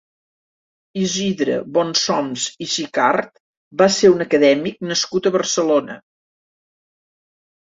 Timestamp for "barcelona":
5.37-5.99